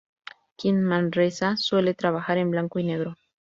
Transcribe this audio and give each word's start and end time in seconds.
Kim 0.55 0.81
Manresa 0.81 1.57
suele 1.57 1.93
trabajar 1.93 2.39
en 2.39 2.49
blanco 2.49 2.79
y 2.79 2.83
negro. 2.85 3.17